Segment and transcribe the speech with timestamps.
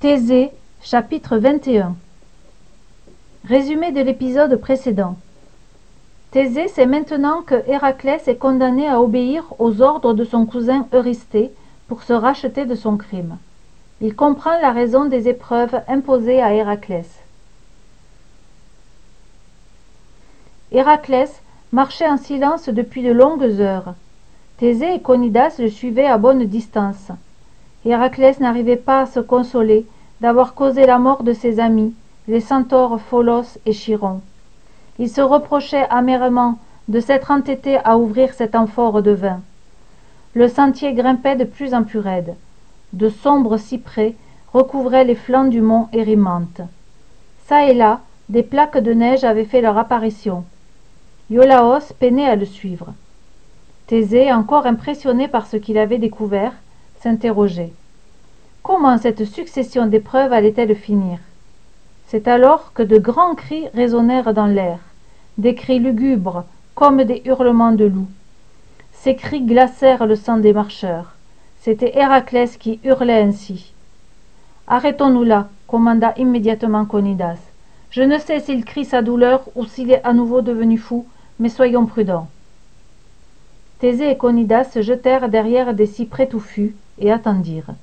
[0.00, 0.50] Thésée,
[0.80, 1.94] chapitre 21
[3.44, 5.18] Résumé de l'épisode précédent.
[6.30, 11.52] Thésée sait maintenant que Héraclès est condamné à obéir aux ordres de son cousin Eurysthée
[11.86, 13.36] pour se racheter de son crime.
[14.00, 17.20] Il comprend la raison des épreuves imposées à Héraclès.
[20.72, 21.42] Héraclès
[21.72, 23.92] marchait en silence depuis de longues heures.
[24.56, 27.10] Thésée et Conidas le suivaient à bonne distance.
[27.84, 29.86] Héraclès n'arrivait pas à se consoler
[30.20, 31.94] d'avoir causé la mort de ses amis,
[32.28, 34.20] les centaures Pholos et Chiron.
[34.98, 39.40] Il se reprochait amèrement de s'être entêté à ouvrir cet amphore de vin.
[40.34, 42.34] Le sentier grimpait de plus en plus raide.
[42.92, 44.14] De sombres cyprès
[44.52, 46.60] recouvraient les flancs du mont Érymanthe.
[47.46, 50.44] Ça et là, des plaques de neige avaient fait leur apparition.
[51.30, 52.92] Iolaos peinait à le suivre.
[53.86, 56.52] Thésée, encore impressionné par ce qu'il avait découvert,
[57.02, 57.72] s'interrogeait.
[58.62, 61.18] Comment cette succession d'épreuves allait-elle finir?
[62.06, 64.78] C'est alors que de grands cris résonnèrent dans l'air,
[65.38, 68.10] des cris lugubres, comme des hurlements de loups.
[68.92, 71.14] Ces cris glacèrent le sang des marcheurs.
[71.60, 73.72] C'était Héraclès qui hurlait ainsi.
[74.66, 77.38] Arrêtons-nous là, commanda immédiatement Conidas.
[77.90, 81.06] Je ne sais s'il crie sa douleur ou s'il est à nouveau devenu fou,
[81.38, 82.28] mais soyons prudents.
[83.80, 87.74] Thésée et Conidas se jetèrent derrière des cyprès touffus et attendirent.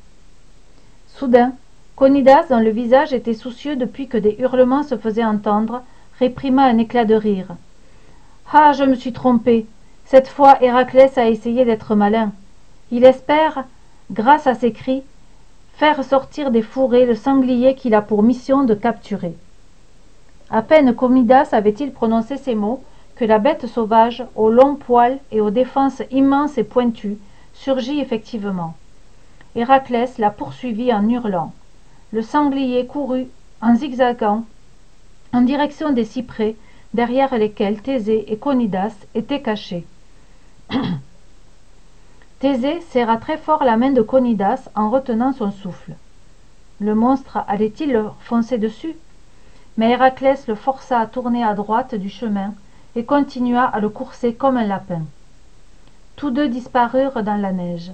[1.08, 1.54] Soudain,
[1.96, 5.82] Conidas, dont le visage était soucieux depuis que des hurlements se faisaient entendre,
[6.20, 7.56] réprima un éclat de rire.
[8.54, 9.66] Ah, je me suis trompé.
[10.06, 12.32] Cette fois, Héraclès a essayé d'être malin.
[12.92, 13.66] Il espère,
[14.12, 15.02] grâce à ses cris,
[15.74, 19.34] faire sortir des fourrés le sanglier qu'il a pour mission de capturer.
[20.52, 22.84] À peine Conidas avait-il prononcé ces mots
[23.18, 27.18] que la bête sauvage, aux longs poils et aux défenses immenses et pointues,
[27.54, 28.76] surgit effectivement.
[29.56, 31.52] Héraclès la poursuivit en hurlant.
[32.12, 33.28] Le sanglier courut
[33.62, 34.46] en zigzagant
[35.34, 36.56] en direction des cyprès
[36.94, 39.86] derrière lesquels Thésée et Conidas étaient cachés.
[42.40, 45.94] Thésée serra très fort la main de Conidas en retenant son souffle.
[46.80, 48.96] Le monstre allait-il foncer dessus?
[49.76, 52.54] Mais Héraclès le força à tourner à droite du chemin
[52.98, 55.04] et continua à le courser comme un lapin.
[56.16, 57.92] Tous deux disparurent dans la neige.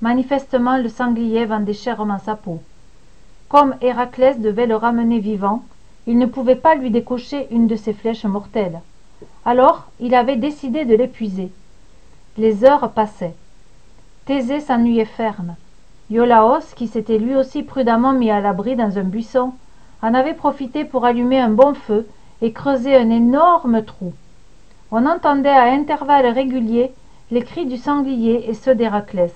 [0.00, 2.62] Manifestement le sanglier vendait chèrement sa peau.
[3.48, 5.64] Comme Héraclès devait le ramener vivant,
[6.06, 8.78] il ne pouvait pas lui décocher une de ses flèches mortelles.
[9.44, 11.50] Alors il avait décidé de l'épuiser.
[12.38, 13.34] Les heures passaient.
[14.26, 15.56] Thésée s'ennuyait ferme.
[16.08, 19.54] Iolaos, qui s'était lui aussi prudemment mis à l'abri dans un buisson,
[20.02, 22.06] en avait profité pour allumer un bon feu
[22.42, 24.12] et creuser un énorme trou
[24.90, 26.92] on entendait à intervalles réguliers
[27.30, 29.34] les cris du sanglier et ceux d'héraclès.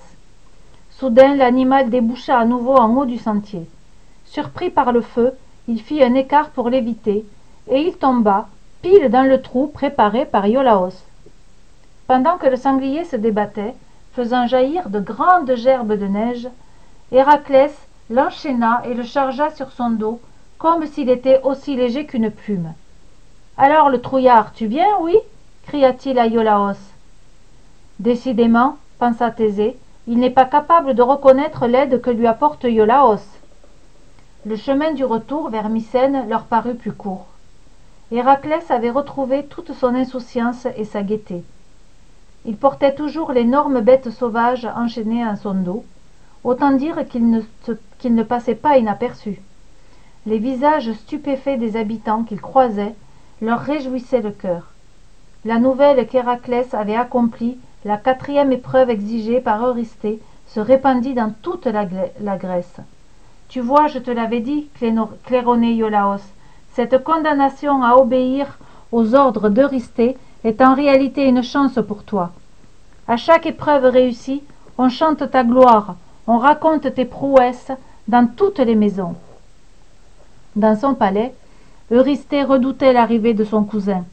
[0.91, 3.67] Soudain l'animal déboucha à nouveau en haut du sentier.
[4.25, 5.33] Surpris par le feu
[5.67, 7.25] il fit un écart pour l'éviter
[7.69, 8.47] et il tomba
[8.81, 11.05] pile dans le trou préparé par iolaos.
[12.07, 13.75] Pendant que le sanglier se débattait
[14.13, 16.47] faisant jaillir de grandes gerbes de neige
[17.11, 17.73] héraclès
[18.09, 20.19] l'enchaîna et le chargea sur son dos
[20.57, 22.73] comme s'il était aussi léger qu'une plume
[23.57, 25.17] alors le trouillard tu viens oui?
[25.63, 26.77] Cria-t-il à iolaos.
[27.99, 29.77] Décidément pensa thésée
[30.07, 33.21] il n'est pas capable de reconnaître l'aide que lui apporte iolaos.
[34.45, 37.27] Le chemin du retour vers mycène leur parut plus court.
[38.11, 41.43] Héraclès avait retrouvé toute son insouciance et sa gaieté.
[42.45, 45.85] Il portait toujours l'énorme bête sauvage enchaînée à son dos
[46.43, 47.41] autant dire qu'il ne,
[48.03, 49.39] ne passait pas inaperçu.
[50.25, 52.95] Les visages stupéfaits des habitants qu'il croisait
[53.41, 54.70] leur réjouissaient le cœur
[55.43, 61.65] la nouvelle qu'héraclès avait accompli la quatrième épreuve exigée par eurysthée se répandit dans toute
[61.65, 61.85] la,
[62.37, 62.77] grèce.
[63.49, 64.67] Tu vois je te l'avais dit
[65.25, 66.21] claironné iolaos
[66.73, 68.59] cette condamnation à obéir
[68.91, 72.31] aux ordres d'eurysthée est en réalité une chance pour toi.
[73.07, 74.43] À chaque épreuve réussie
[74.77, 75.95] on chante ta gloire
[76.27, 77.71] on raconte tes prouesses
[78.07, 79.15] dans toutes les maisons.
[80.55, 81.33] Dans son palais
[81.89, 84.05] eurysthée redoutait l'arrivée de son cousin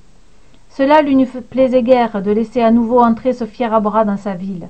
[0.71, 4.17] cela lui ne plaisait guère de laisser à nouveau entrer ce fier à bras dans
[4.17, 4.69] sa ville.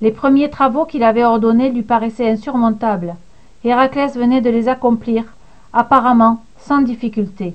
[0.00, 3.14] Les premiers travaux qu'il avait ordonnés lui paraissaient insurmontables.
[3.64, 5.24] Héraclès venait de les accomplir
[5.72, 7.54] apparemment sans difficulté.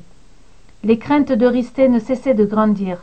[0.84, 2.98] Les craintes d'eurysthée ne cessaient de grandir.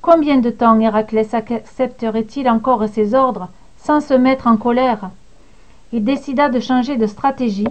[0.00, 3.48] Combien de temps héraclès accepterait il encore ses ordres
[3.78, 5.10] sans se mettre en colère?
[5.92, 7.68] Il décida de changer de stratégie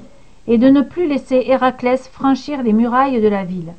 [0.47, 3.71] et de ne plus laisser héraclès franchir les murailles de la ville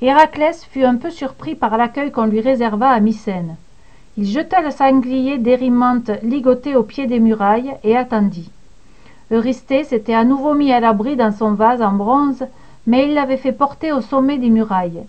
[0.00, 3.56] héraclès fut un peu surpris par l'accueil qu'on lui réserva à mycène.
[4.18, 8.50] Il jeta le sanglier d'érymanthe ligoté au pied des murailles et attendit.
[9.30, 12.44] Eurysthée s'était à nouveau mis à l'abri dans son vase en bronze
[12.86, 15.04] mais il l'avait fait porter au sommet des murailles.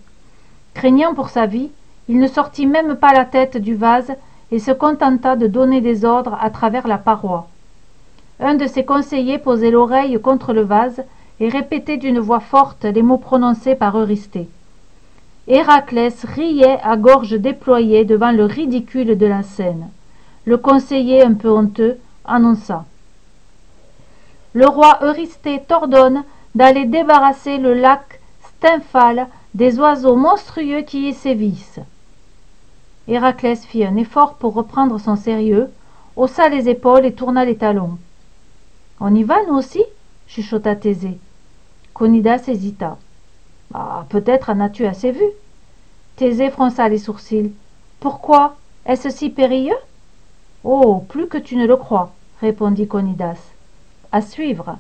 [0.74, 1.70] Craignant pour sa vie
[2.10, 4.14] il ne sortit même pas la tête du vase
[4.52, 7.48] et se contenta de donner des ordres à travers la paroi.
[8.40, 11.04] Un de ses conseillers posait l'oreille contre le vase
[11.40, 13.96] et répétait d'une voix forte les mots prononcés par
[15.48, 19.90] héraclès riait à gorge déployée devant le ridicule de la scène.
[20.46, 22.86] Le conseiller un peu honteux annonça.
[24.54, 26.24] Le roi eurysthée t'ordonne
[26.56, 31.80] d'aller débarrasser le lac stymphale des oiseaux monstrueux qui y sévissent.
[33.08, 35.70] Héraclès fit un effort pour reprendre son sérieux
[36.16, 37.98] haussa les épaules et tourna les talons.
[39.00, 39.84] On y va nous aussi?
[40.28, 41.20] chuchota thésée.
[41.94, 42.98] Conidas hésita
[43.74, 45.26] ah, peut-être en as-tu assez vu.
[46.16, 47.54] Thésée fronça les sourcils.
[48.00, 49.78] Pourquoi est-ce si périlleux?
[50.64, 52.12] Oh plus que tu ne le crois
[52.42, 53.54] répondit Conidas.
[54.12, 54.78] À suivre